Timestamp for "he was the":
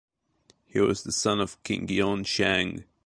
0.65-1.11